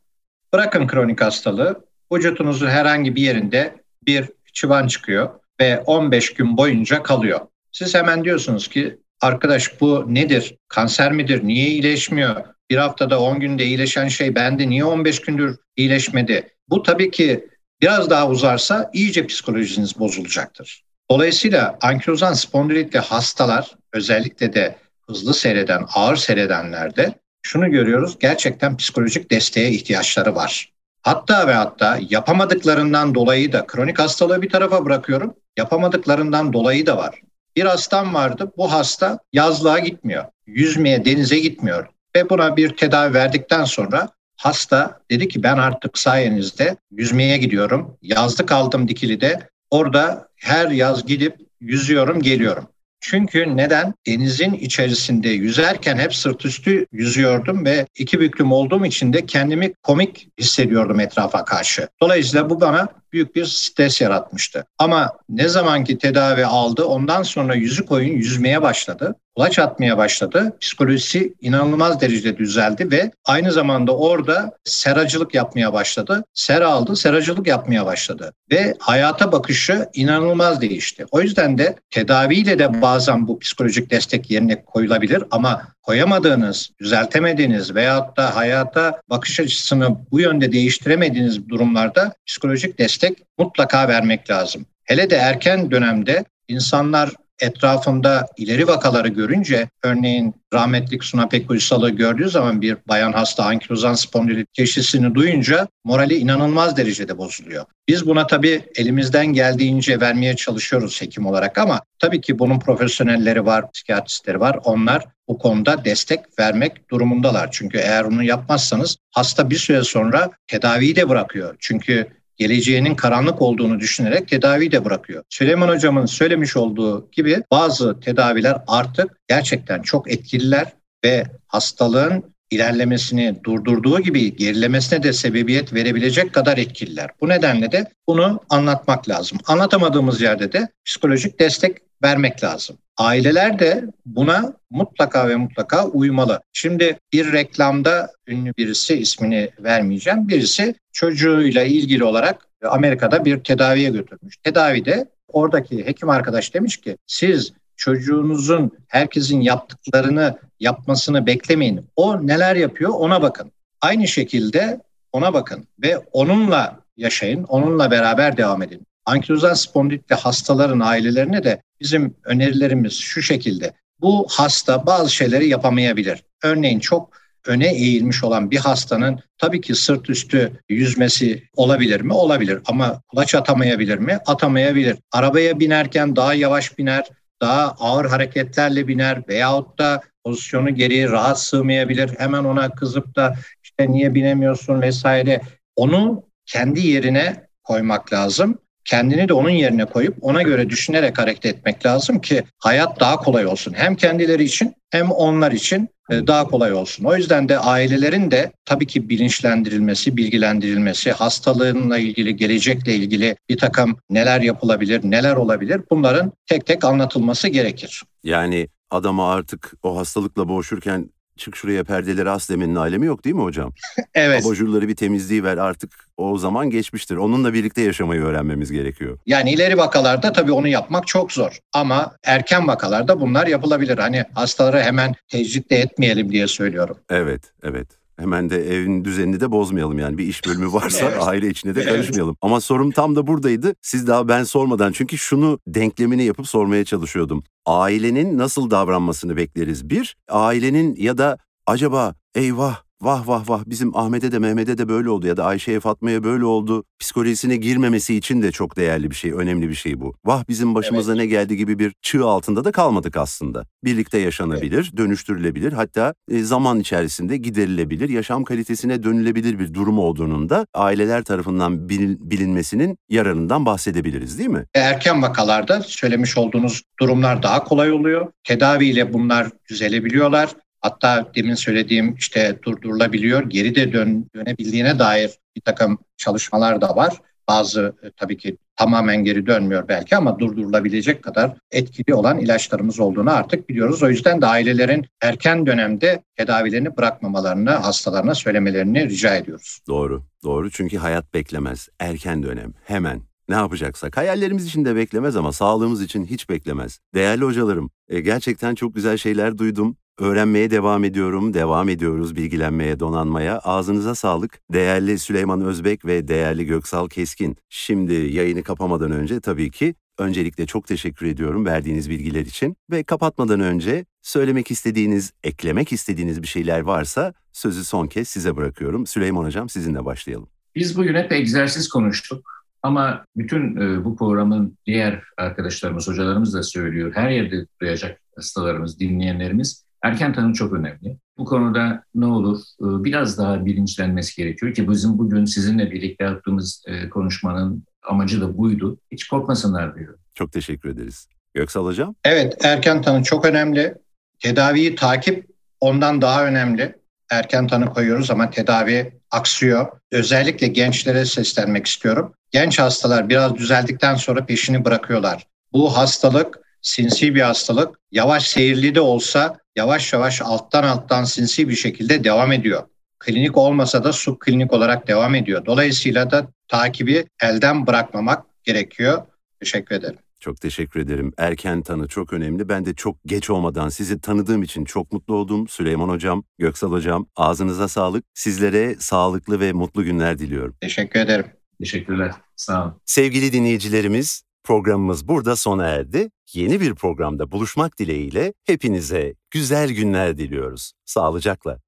bırakın 0.53 0.87
kronik 0.87 1.21
hastalığı. 1.21 1.85
Vücudunuzun 2.13 2.67
herhangi 2.67 3.15
bir 3.15 3.21
yerinde 3.21 3.75
bir 4.05 4.29
çıvan 4.53 4.87
çıkıyor 4.87 5.29
ve 5.61 5.79
15 5.85 6.33
gün 6.33 6.57
boyunca 6.57 7.03
kalıyor. 7.03 7.39
Siz 7.71 7.95
hemen 7.95 8.23
diyorsunuz 8.23 8.67
ki 8.67 8.99
arkadaş 9.21 9.81
bu 9.81 10.05
nedir? 10.07 10.55
Kanser 10.67 11.11
midir? 11.11 11.43
Niye 11.43 11.67
iyileşmiyor? 11.67 12.45
Bir 12.69 12.77
haftada 12.77 13.21
10 13.21 13.39
günde 13.39 13.65
iyileşen 13.65 14.07
şey 14.07 14.35
bende 14.35 14.69
niye 14.69 14.85
15 14.85 15.21
gündür 15.21 15.57
iyileşmedi? 15.75 16.49
Bu 16.69 16.83
tabii 16.83 17.11
ki 17.11 17.47
biraz 17.81 18.09
daha 18.09 18.29
uzarsa 18.29 18.89
iyice 18.93 19.27
psikolojiniz 19.27 19.99
bozulacaktır. 19.99 20.83
Dolayısıyla 21.11 21.77
ankilozan 21.81 22.33
spondilitli 22.33 22.99
hastalar 22.99 23.75
özellikle 23.93 24.53
de 24.53 24.75
hızlı 25.07 25.33
seyreden, 25.33 25.85
ağır 25.93 26.15
seyredenlerde 26.15 27.13
şunu 27.41 27.71
görüyoruz. 27.71 28.19
Gerçekten 28.19 28.77
psikolojik 28.77 29.31
desteğe 29.31 29.69
ihtiyaçları 29.71 30.35
var. 30.35 30.73
Hatta 31.01 31.47
ve 31.47 31.53
hatta 31.53 31.99
yapamadıklarından 32.09 33.15
dolayı 33.15 33.51
da 33.51 33.67
kronik 33.67 33.99
hastalığı 33.99 34.41
bir 34.41 34.49
tarafa 34.49 34.85
bırakıyorum. 34.85 35.33
Yapamadıklarından 35.57 36.53
dolayı 36.53 36.85
da 36.85 36.97
var. 36.97 37.21
Bir 37.59 37.65
hastam 37.65 38.13
vardı. 38.13 38.51
Bu 38.57 38.71
hasta 38.71 39.19
yazlığa 39.33 39.79
gitmiyor. 39.79 40.25
Yüzmeye, 40.47 41.05
denize 41.05 41.39
gitmiyor. 41.39 41.87
Ve 42.15 42.29
buna 42.29 42.57
bir 42.57 42.69
tedavi 42.69 43.13
verdikten 43.13 43.63
sonra 43.63 44.09
hasta 44.37 45.01
dedi 45.11 45.27
ki 45.27 45.43
ben 45.43 45.57
artık 45.57 45.97
sayenizde 45.97 46.77
yüzmeye 46.91 47.37
gidiyorum. 47.37 47.97
Yazlık 48.01 48.51
aldım 48.51 48.87
Dikili'de. 48.87 49.39
Orada 49.71 50.27
her 50.35 50.71
yaz 50.71 51.05
gidip 51.05 51.35
yüzüyorum, 51.61 52.21
geliyorum. 52.21 52.67
Çünkü 53.01 53.57
neden? 53.57 53.93
Denizin 54.07 54.53
içerisinde 54.53 55.29
yüzerken 55.29 55.97
hep 55.97 56.15
sırt 56.15 56.45
üstü 56.45 56.85
yüzüyordum 56.91 57.65
ve 57.65 57.87
iki 57.97 58.19
büklüm 58.19 58.51
olduğum 58.51 58.85
için 58.85 59.13
de 59.13 59.25
kendimi 59.25 59.73
komik 59.73 60.27
hissediyordum 60.39 60.99
etrafa 60.99 61.45
karşı. 61.45 61.87
Dolayısıyla 62.01 62.49
bu 62.49 62.61
bana 62.61 62.87
büyük 63.13 63.35
bir 63.35 63.45
stres 63.45 64.01
yaratmıştı. 64.01 64.65
Ama 64.77 65.11
ne 65.29 65.47
zamanki 65.47 65.97
tedavi 65.97 66.45
aldı 66.45 66.83
ondan 66.83 67.23
sonra 67.23 67.55
yüzü 67.55 67.85
koyun 67.85 68.17
yüzmeye 68.17 68.61
başladı. 68.61 69.15
Kulaç 69.35 69.59
atmaya 69.59 69.97
başladı. 69.97 70.57
Psikolojisi 70.61 71.33
inanılmaz 71.41 72.01
derecede 72.01 72.37
düzeldi 72.37 72.91
ve 72.91 73.11
aynı 73.25 73.51
zamanda 73.51 73.97
orada 73.97 74.51
seracılık 74.63 75.35
yapmaya 75.35 75.73
başladı. 75.73 76.23
Sera 76.33 76.67
aldı, 76.67 76.95
seracılık 76.95 77.47
yapmaya 77.47 77.85
başladı. 77.85 78.33
Ve 78.51 78.75
hayata 78.79 79.31
bakışı 79.31 79.89
inanılmaz 79.93 80.61
değişti. 80.61 81.05
O 81.11 81.21
yüzden 81.21 81.57
de 81.57 81.75
tedaviyle 81.89 82.59
de 82.59 82.81
bazen 82.81 83.27
bu 83.27 83.39
psikolojik 83.39 83.91
destek 83.91 84.31
yerine 84.31 84.65
koyulabilir 84.65 85.23
ama 85.31 85.67
koyamadığınız, 85.89 86.69
düzeltemediğiniz 86.79 87.75
veyahut 87.75 88.17
da 88.17 88.35
hayata 88.35 89.01
bakış 89.09 89.39
açısını 89.39 89.97
bu 90.11 90.19
yönde 90.19 90.51
değiştiremediğiniz 90.51 91.49
durumlarda 91.49 92.13
psikolojik 92.27 92.79
destek 92.79 93.17
mutlaka 93.37 93.87
vermek 93.87 94.29
lazım. 94.29 94.65
Hele 94.83 95.09
de 95.09 95.15
erken 95.15 95.71
dönemde 95.71 96.25
insanlar 96.47 97.09
etrafında 97.39 98.27
ileri 98.37 98.67
vakaları 98.67 99.07
görünce 99.07 99.69
örneğin 99.83 100.35
rahmetlik 100.53 101.03
Suna 101.03 101.27
Pek 101.27 101.51
Uysal'ı 101.51 101.89
gördüğü 101.89 102.29
zaman 102.29 102.61
bir 102.61 102.77
bayan 102.87 103.13
hasta 103.13 103.45
ankilozan 103.45 103.93
spondilit 103.93 104.53
teşhisini 104.53 105.15
duyunca 105.15 105.67
morali 105.83 106.15
inanılmaz 106.15 106.77
derecede 106.77 107.17
bozuluyor. 107.17 107.65
Biz 107.87 108.07
buna 108.07 108.27
tabii 108.27 108.61
elimizden 108.75 109.25
geldiğince 109.25 109.99
vermeye 109.99 110.35
çalışıyoruz 110.35 111.01
hekim 111.01 111.25
olarak 111.25 111.57
ama 111.57 111.81
tabii 111.99 112.21
ki 112.21 112.39
bunun 112.39 112.59
profesyonelleri 112.59 113.45
var, 113.45 113.71
psikiyatristleri 113.71 114.39
var. 114.39 114.59
Onlar 114.63 115.03
bu 115.27 115.37
konuda 115.37 115.85
destek 115.85 116.39
vermek 116.39 116.89
durumundalar. 116.91 117.49
Çünkü 117.51 117.77
eğer 117.77 118.03
onu 118.03 118.23
yapmazsanız 118.23 118.97
hasta 119.11 119.49
bir 119.49 119.57
süre 119.57 119.83
sonra 119.83 120.29
tedaviyi 120.47 120.95
de 120.95 121.09
bırakıyor. 121.09 121.55
Çünkü 121.59 122.07
geleceğinin 122.39 122.95
karanlık 122.95 123.41
olduğunu 123.41 123.79
düşünerek 123.79 124.27
tedavi 124.27 124.71
de 124.71 124.85
bırakıyor. 124.85 125.23
Süleyman 125.29 125.69
Hocam'ın 125.69 126.05
söylemiş 126.05 126.57
olduğu 126.57 127.11
gibi 127.11 127.43
bazı 127.51 127.99
tedaviler 127.99 128.57
artık 128.67 129.17
gerçekten 129.27 129.81
çok 129.81 130.11
etkililer 130.11 130.73
ve 131.05 131.23
hastalığın 131.47 132.23
ilerlemesini 132.51 133.35
durdurduğu 133.43 133.99
gibi 133.99 134.35
gerilemesine 134.35 135.03
de 135.03 135.13
sebebiyet 135.13 135.73
verebilecek 135.73 136.33
kadar 136.33 136.57
etkililer. 136.57 137.09
Bu 137.21 137.29
nedenle 137.29 137.71
de 137.71 137.85
bunu 138.07 138.39
anlatmak 138.49 139.09
lazım. 139.09 139.37
Anlatamadığımız 139.45 140.21
yerde 140.21 140.51
de 140.51 140.67
psikolojik 140.85 141.39
destek 141.39 141.77
vermek 142.03 142.43
lazım. 142.43 142.77
Aileler 142.97 143.59
de 143.59 143.83
buna 144.05 144.53
mutlaka 144.69 145.29
ve 145.29 145.35
mutlaka 145.35 145.87
uymalı. 145.87 146.41
Şimdi 146.53 146.99
bir 147.13 147.33
reklamda 147.33 148.11
ünlü 148.27 148.53
birisi 148.57 148.95
ismini 148.95 149.49
vermeyeceğim. 149.59 150.27
Birisi 150.27 150.75
çocuğuyla 150.91 151.63
ilgili 151.63 152.03
olarak 152.03 152.47
Amerika'da 152.63 153.25
bir 153.25 153.39
tedaviye 153.39 153.89
götürmüş. 153.89 154.37
Tedavide 154.37 155.05
oradaki 155.27 155.85
hekim 155.85 156.09
arkadaş 156.09 156.53
demiş 156.53 156.77
ki 156.77 156.97
siz 157.07 157.53
çocuğunuzun 157.75 158.71
herkesin 158.87 159.41
yaptıklarını 159.41 160.37
yapmasını 160.59 161.25
beklemeyin. 161.25 161.85
O 161.95 162.27
neler 162.27 162.55
yapıyor 162.55 162.91
ona 162.93 163.21
bakın. 163.21 163.51
Aynı 163.81 164.07
şekilde 164.07 164.81
ona 165.11 165.33
bakın 165.33 165.67
ve 165.83 165.97
onunla 165.97 166.79
yaşayın, 166.97 167.43
onunla 167.43 167.91
beraber 167.91 168.37
devam 168.37 168.61
edin. 168.61 168.87
Ankilozan 169.05 169.53
spondilitli 169.53 170.15
hastaların 170.15 170.79
ailelerine 170.79 171.43
de 171.43 171.61
bizim 171.81 172.15
önerilerimiz 172.25 172.93
şu 172.93 173.21
şekilde. 173.21 173.73
Bu 174.01 174.27
hasta 174.31 174.85
bazı 174.85 175.15
şeyleri 175.15 175.47
yapamayabilir. 175.47 176.23
Örneğin 176.43 176.79
çok 176.79 177.19
öne 177.45 177.73
eğilmiş 177.73 178.23
olan 178.23 178.51
bir 178.51 178.57
hastanın 178.57 179.19
tabii 179.37 179.61
ki 179.61 179.75
sırt 179.75 180.09
üstü 180.09 180.51
yüzmesi 180.69 181.43
olabilir 181.55 182.01
mi? 182.01 182.13
Olabilir 182.13 182.59
ama 182.65 183.01
kulaç 183.07 183.35
atamayabilir 183.35 183.97
mi? 183.97 184.19
Atamayabilir. 184.25 184.97
Arabaya 185.11 185.59
binerken 185.59 186.15
daha 186.15 186.33
yavaş 186.33 186.77
biner, 186.77 187.07
daha 187.41 187.71
ağır 187.79 188.05
hareketlerle 188.05 188.87
biner 188.87 189.23
veyahut 189.27 189.79
da 189.79 190.01
pozisyonu 190.23 190.75
geriye 190.75 191.09
rahat 191.09 191.41
sığmayabilir. 191.41 192.09
Hemen 192.17 192.43
ona 192.43 192.69
kızıp 192.69 193.15
da 193.15 193.35
işte 193.63 193.91
niye 193.91 194.15
binemiyorsun 194.15 194.81
vesaire. 194.81 195.41
Onu 195.75 196.23
kendi 196.45 196.87
yerine 196.87 197.47
koymak 197.63 198.13
lazım 198.13 198.57
kendini 198.85 199.27
de 199.27 199.33
onun 199.33 199.49
yerine 199.49 199.85
koyup 199.85 200.17
ona 200.21 200.41
göre 200.41 200.69
düşünerek 200.69 201.19
hareket 201.19 201.45
etmek 201.45 201.85
lazım 201.85 202.21
ki 202.21 202.43
hayat 202.57 202.99
daha 202.99 203.15
kolay 203.15 203.45
olsun. 203.45 203.73
Hem 203.77 203.95
kendileri 203.95 204.43
için 204.43 204.75
hem 204.91 205.11
onlar 205.11 205.51
için 205.51 205.89
e, 206.09 206.27
daha 206.27 206.47
kolay 206.47 206.73
olsun. 206.73 207.03
O 207.03 207.15
yüzden 207.15 207.49
de 207.49 207.59
ailelerin 207.59 208.31
de 208.31 208.51
tabii 208.65 208.87
ki 208.87 209.09
bilinçlendirilmesi, 209.09 210.17
bilgilendirilmesi, 210.17 211.11
hastalığınla 211.11 211.97
ilgili, 211.97 212.35
gelecekle 212.35 212.95
ilgili 212.95 213.35
bir 213.49 213.57
takım 213.57 213.97
neler 214.09 214.41
yapılabilir, 214.41 215.01
neler 215.03 215.35
olabilir 215.35 215.81
bunların 215.91 216.31
tek 216.45 216.65
tek 216.65 216.83
anlatılması 216.83 217.47
gerekir. 217.47 218.03
Yani 218.23 218.67
adama 218.89 219.33
artık 219.33 219.73
o 219.83 219.97
hastalıkla 219.97 220.49
boğuşurken 220.49 221.09
çık 221.39 221.55
şuraya 221.55 221.83
perdeleri 221.83 222.29
as 222.29 222.49
demenin 222.49 222.75
alemi 222.75 223.05
yok 223.05 223.25
değil 223.25 223.35
mi 223.35 223.41
hocam? 223.41 223.73
evet. 224.13 224.45
Abajurları 224.45 224.87
bir 224.87 224.95
temizliği 224.95 225.43
ver 225.43 225.57
artık 225.57 225.91
o 226.17 226.37
zaman 226.37 226.69
geçmiştir. 226.69 227.15
Onunla 227.15 227.53
birlikte 227.53 227.81
yaşamayı 227.81 228.21
öğrenmemiz 228.21 228.71
gerekiyor. 228.71 229.17
Yani 229.25 229.51
ileri 229.51 229.77
vakalarda 229.77 230.31
tabii 230.31 230.51
onu 230.51 230.67
yapmak 230.67 231.07
çok 231.07 231.31
zor. 231.31 231.59
Ama 231.73 232.11
erken 232.23 232.67
vakalarda 232.67 233.21
bunlar 233.21 233.47
yapılabilir. 233.47 233.97
Hani 233.97 234.23
hastaları 234.33 234.79
hemen 234.79 235.13
tecrit 235.27 235.69
de 235.69 235.75
etmeyelim 235.75 236.31
diye 236.31 236.47
söylüyorum. 236.47 236.97
Evet, 237.09 237.41
evet. 237.63 237.98
Hemen 238.19 238.49
de 238.49 238.75
evin 238.75 239.05
düzenini 239.05 239.39
de 239.39 239.51
bozmayalım 239.51 239.99
yani 239.99 240.17
bir 240.17 240.27
iş 240.27 240.45
bölümü 240.45 240.73
varsa 240.73 241.05
evet. 241.05 241.17
aile 241.21 241.47
içine 241.47 241.75
de 241.75 241.85
karışmayalım. 241.85 242.29
Evet. 242.29 242.37
Ama 242.41 242.61
sorum 242.61 242.91
tam 242.91 243.15
da 243.15 243.27
buradaydı. 243.27 243.75
Siz 243.81 244.07
daha 244.07 244.27
ben 244.27 244.43
sormadan 244.43 244.91
çünkü 244.91 245.17
şunu 245.17 245.59
denklemini 245.67 246.23
yapıp 246.23 246.47
sormaya 246.47 246.85
çalışıyordum. 246.85 247.43
Ailenin 247.65 248.37
nasıl 248.37 248.71
davranmasını 248.71 249.37
bekleriz? 249.37 249.89
Bir, 249.89 250.15
ailenin 250.29 250.95
ya 250.95 251.17
da 251.17 251.37
acaba 251.67 252.15
eyvah 252.35 252.88
vah 253.01 253.27
vah 253.27 253.49
vah 253.49 253.63
bizim 253.65 253.97
Ahmet'e 253.97 254.31
de 254.31 254.39
Mehmet'e 254.39 254.77
de 254.77 254.89
böyle 254.89 255.09
oldu 255.09 255.27
ya 255.27 255.37
da 255.37 255.45
Ayşe'ye 255.45 255.79
Fatma'ya 255.79 256.23
böyle 256.23 256.45
oldu 256.45 256.83
psikolojisine 256.99 257.55
girmemesi 257.55 258.15
için 258.15 258.41
de 258.41 258.51
çok 258.51 258.77
değerli 258.77 259.11
bir 259.11 259.15
şey, 259.15 259.31
önemli 259.31 259.69
bir 259.69 259.75
şey 259.75 259.99
bu. 259.99 260.13
Vah 260.25 260.43
bizim 260.49 260.75
başımıza 260.75 261.11
evet. 261.11 261.19
ne 261.19 261.25
geldi 261.25 261.57
gibi 261.57 261.79
bir 261.79 261.93
çığ 262.01 262.25
altında 262.25 262.65
da 262.65 262.71
kalmadık 262.71 263.17
aslında. 263.17 263.65
Birlikte 263.83 264.17
yaşanabilir, 264.17 264.83
evet. 264.83 264.97
dönüştürülebilir 264.97 265.73
hatta 265.73 266.13
e, 266.31 266.43
zaman 266.43 266.79
içerisinde 266.79 267.37
giderilebilir, 267.37 268.09
yaşam 268.09 268.43
kalitesine 268.43 269.03
dönülebilir 269.03 269.59
bir 269.59 269.73
durum 269.73 269.99
olduğunun 269.99 270.49
da 270.49 270.65
aileler 270.73 271.23
tarafından 271.23 271.89
bilinmesinin 271.89 272.97
yararından 273.09 273.65
bahsedebiliriz 273.65 274.37
değil 274.37 274.49
mi? 274.49 274.65
Erken 274.75 275.21
vakalarda 275.21 275.81
söylemiş 275.81 276.37
olduğunuz 276.37 276.81
durumlar 276.99 277.43
daha 277.43 277.63
kolay 277.63 277.91
oluyor. 277.91 278.27
Tedaviyle 278.43 279.13
bunlar 279.13 279.47
düzelebiliyorlar. 279.69 280.49
Hatta 280.81 281.31
demin 281.35 281.53
söylediğim 281.53 282.15
işte 282.15 282.59
durdurulabiliyor, 282.63 283.49
geri 283.49 283.75
de 283.75 283.93
dön, 283.93 284.27
dönebildiğine 284.35 284.99
dair 284.99 285.31
bir 285.55 285.61
takım 285.61 285.97
çalışmalar 286.17 286.81
da 286.81 286.95
var. 286.95 287.17
Bazı 287.47 287.95
e, 288.03 288.11
tabii 288.17 288.37
ki 288.37 288.57
tamamen 288.75 289.23
geri 289.23 289.45
dönmüyor 289.45 289.87
belki 289.87 290.15
ama 290.15 290.39
durdurulabilecek 290.39 291.23
kadar 291.23 291.51
etkili 291.71 292.15
olan 292.15 292.39
ilaçlarımız 292.39 292.99
olduğunu 292.99 293.31
artık 293.31 293.69
biliyoruz. 293.69 294.03
O 294.03 294.09
yüzden 294.09 294.41
de 294.41 294.45
ailelerin 294.45 295.05
erken 295.21 295.65
dönemde 295.65 296.23
tedavilerini 296.35 296.97
bırakmamalarını 296.97 297.69
hastalarına 297.69 298.35
söylemelerini 298.35 299.09
rica 299.09 299.35
ediyoruz. 299.35 299.79
Doğru, 299.87 300.23
doğru 300.43 300.71
çünkü 300.71 300.97
hayat 300.97 301.33
beklemez. 301.33 301.89
Erken 301.99 302.43
dönem, 302.43 302.73
hemen 302.85 303.21
ne 303.49 303.55
yapacaksak. 303.55 304.17
Hayallerimiz 304.17 304.65
için 304.65 304.85
de 304.85 304.95
beklemez 304.95 305.35
ama 305.35 305.53
sağlığımız 305.53 306.01
için 306.01 306.25
hiç 306.25 306.49
beklemez. 306.49 306.99
Değerli 307.13 307.45
hocalarım, 307.45 307.89
e, 308.07 308.19
gerçekten 308.19 308.75
çok 308.75 308.95
güzel 308.95 309.17
şeyler 309.17 309.57
duydum. 309.57 309.97
Öğrenmeye 310.19 310.71
devam 310.71 311.03
ediyorum, 311.03 311.53
devam 311.53 311.89
ediyoruz 311.89 312.35
bilgilenmeye, 312.35 312.99
donanmaya. 312.99 313.59
Ağzınıza 313.59 314.15
sağlık. 314.15 314.59
Değerli 314.73 315.19
Süleyman 315.19 315.61
Özbek 315.61 316.05
ve 316.05 316.27
değerli 316.27 316.65
Göksal 316.65 317.07
Keskin. 317.07 317.57
Şimdi 317.69 318.13
yayını 318.13 318.63
kapamadan 318.63 319.11
önce 319.11 319.39
tabii 319.39 319.71
ki 319.71 319.95
öncelikle 320.17 320.65
çok 320.65 320.87
teşekkür 320.87 321.25
ediyorum 321.25 321.65
verdiğiniz 321.65 322.09
bilgiler 322.09 322.41
için. 322.41 322.75
Ve 322.91 323.03
kapatmadan 323.03 323.59
önce 323.59 324.05
söylemek 324.21 324.71
istediğiniz, 324.71 325.31
eklemek 325.43 325.91
istediğiniz 325.91 326.41
bir 326.41 326.47
şeyler 326.47 326.79
varsa 326.79 327.33
sözü 327.51 327.83
son 327.83 328.07
kez 328.07 328.27
size 328.27 328.55
bırakıyorum. 328.55 329.07
Süleyman 329.07 329.45
Hocam 329.45 329.69
sizinle 329.69 330.05
başlayalım. 330.05 330.49
Biz 330.75 330.97
bugün 330.97 331.15
hep 331.15 331.31
egzersiz 331.31 331.89
konuştuk. 331.89 332.65
Ama 332.83 333.25
bütün 333.37 333.75
e, 333.77 334.05
bu 334.05 334.17
programın 334.17 334.77
diğer 334.85 335.23
arkadaşlarımız, 335.37 336.07
hocalarımız 336.07 336.53
da 336.53 336.63
söylüyor. 336.63 337.11
Her 337.15 337.29
yerde 337.29 337.65
duyacak 337.81 338.21
hastalarımız, 338.35 338.99
dinleyenlerimiz 338.99 339.88
erken 340.03 340.33
tanı 340.33 340.53
çok 340.53 340.73
önemli. 340.73 341.17
Bu 341.37 341.45
konuda 341.45 342.03
ne 342.15 342.25
olur 342.25 342.59
e, 342.59 343.03
biraz 343.03 343.37
daha 343.37 343.65
bilinçlenmesi 343.65 344.35
gerekiyor 344.35 344.73
ki 344.73 344.89
bizim 344.89 345.17
bugün 345.17 345.45
sizinle 345.45 345.91
birlikte 345.91 346.23
yaptığımız 346.23 346.83
e, 346.87 347.09
konuşmanın 347.09 347.83
amacı 348.07 348.41
da 348.41 348.57
buydu. 348.57 348.97
Hiç 349.11 349.27
korkmasınlar 349.27 349.95
diyor. 349.95 350.17
Çok 350.35 350.51
teşekkür 350.51 350.89
ederiz. 350.89 351.27
Göksal 351.53 351.85
Hocam? 351.85 352.15
Evet 352.23 352.65
erken 352.65 353.01
tanı 353.01 353.23
çok 353.23 353.45
önemli. 353.45 353.95
Tedaviyi 354.39 354.95
takip 354.95 355.49
ondan 355.79 356.21
daha 356.21 356.45
önemli. 356.45 356.95
Erken 357.31 357.67
tanı 357.67 357.85
koyuyoruz 357.89 358.31
ama 358.31 358.49
tedavi 358.49 359.19
aksıyor. 359.31 359.87
Özellikle 360.11 360.67
gençlere 360.67 361.25
seslenmek 361.25 361.85
istiyorum. 361.85 362.33
Genç 362.51 362.79
hastalar 362.79 363.29
biraz 363.29 363.55
düzeldikten 363.55 364.15
sonra 364.15 364.45
peşini 364.45 364.85
bırakıyorlar. 364.85 365.47
Bu 365.73 365.97
hastalık 365.97 366.59
sinsi 366.81 367.35
bir 367.35 367.41
hastalık. 367.41 367.99
Yavaş 368.11 368.47
seyirli 368.47 368.95
de 368.95 369.01
olsa 369.01 369.57
yavaş 369.79 370.13
yavaş 370.13 370.41
alttan 370.41 370.83
alttan 370.83 371.23
sinsi 371.23 371.69
bir 371.69 371.75
şekilde 371.75 372.23
devam 372.23 372.51
ediyor. 372.51 372.83
Klinik 373.19 373.57
olmasa 373.57 374.03
da 374.03 374.13
subklinik 374.13 374.73
olarak 374.73 375.07
devam 375.07 375.35
ediyor. 375.35 375.65
Dolayısıyla 375.65 376.31
da 376.31 376.47
takibi 376.67 377.25
elden 377.43 377.87
bırakmamak 377.87 378.45
gerekiyor. 378.63 379.21
Teşekkür 379.59 379.95
ederim. 379.95 380.17
Çok 380.39 380.61
teşekkür 380.61 380.99
ederim. 380.99 381.33
Erken 381.37 381.81
tanı 381.81 382.07
çok 382.07 382.33
önemli. 382.33 382.69
Ben 382.69 382.85
de 382.85 382.93
çok 382.93 383.17
geç 383.25 383.49
olmadan 383.49 383.89
sizi 383.89 384.21
tanıdığım 384.21 384.63
için 384.63 384.85
çok 384.85 385.11
mutlu 385.11 385.35
oldum. 385.35 385.67
Süleyman 385.67 386.09
Hocam, 386.09 386.43
Göksal 386.57 386.91
Hocam 386.91 387.27
ağzınıza 387.35 387.87
sağlık. 387.87 388.25
Sizlere 388.33 388.95
sağlıklı 388.99 389.59
ve 389.59 389.73
mutlu 389.73 390.03
günler 390.03 390.39
diliyorum. 390.39 390.75
Teşekkür 390.81 391.19
ederim. 391.19 391.45
Teşekkürler. 391.79 392.31
Sağ 392.55 392.83
olun. 392.83 392.93
Sevgili 393.05 393.53
dinleyicilerimiz, 393.53 394.43
programımız 394.69 395.27
burada 395.27 395.55
sona 395.55 395.85
erdi. 395.85 396.29
Yeni 396.53 396.81
bir 396.81 396.95
programda 396.95 397.51
buluşmak 397.51 397.99
dileğiyle 397.99 398.53
hepinize 398.65 399.35
güzel 399.51 399.91
günler 399.91 400.37
diliyoruz. 400.37 400.93
Sağlıcakla. 401.05 401.79